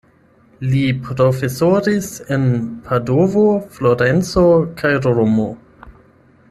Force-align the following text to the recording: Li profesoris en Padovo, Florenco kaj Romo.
Li 0.69 0.79
profesoris 1.09 2.07
en 2.37 2.49
Padovo, 2.87 3.45
Florenco 3.77 4.47
kaj 4.81 4.95
Romo. 5.09 5.49